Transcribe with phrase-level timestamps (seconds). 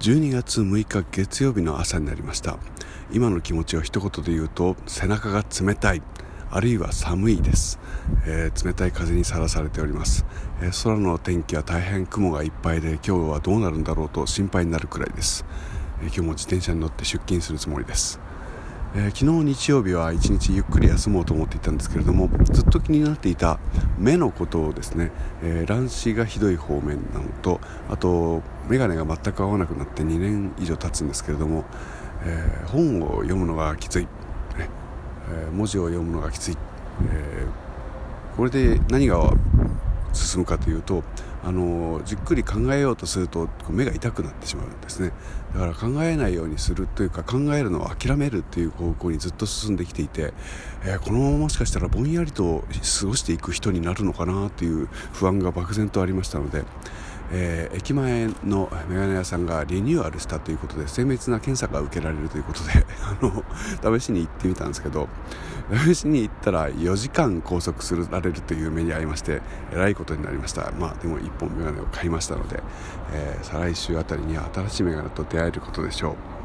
[0.00, 2.58] 12月6日月曜日の朝になりました。
[3.12, 6.02] 今の気持ちを一言で言うと背中が冷たい
[6.50, 7.78] あるいは寒いです、
[8.26, 10.24] えー、冷たい風にさらされております、
[10.62, 15.44] えー、空の天気は大変雲がいっぱいで今日はどうなるんだろうと心配になるくらいです、
[16.02, 18.20] えー、今日も自転車に乗って出勤するつもりです。
[18.92, 23.60] えー、昨日日曜日は一日ゆっくり休もうと思っていたんですけれどもずっと気になっていた
[23.98, 25.12] 目のことをですね、
[25.42, 31.64] えー、乱視がひどい方面なのとあと眼鏡が全く合わなくなって2年以上経つんですけれども、
[32.24, 34.08] えー、本を読むのがきつい、ね
[35.30, 36.56] え文字を読むのがきつい、
[37.12, 37.46] え
[38.36, 39.32] これで何が
[40.12, 41.02] 進むかというと
[41.42, 45.12] あのじっくり考えようとすると目が痛くなってしまうんですね。
[45.54, 50.32] だから考えないようにするというか考えるのを諦めるっていう方向にずっと進んできていて、
[50.84, 52.64] えー、このままもしかしたらぼんやりと
[53.00, 56.62] 過ごしていく人になるのかなという不安が漠然とありましたので
[57.32, 62.70] えー、駅前のメガネ屋さんがリニューアルしたということで精密な検査が受けられるということで
[63.02, 65.08] あの試しに行ってみたんですけど
[65.84, 69.40] 試しに行ったら4時間拘束するられるという目に遭いまして
[69.72, 70.72] えらいことになりました。
[70.72, 72.62] まあでも1本メガネを買いましたので、
[73.12, 76.39] えー、再来週あたりには新しいメガネと出会えることでしょう。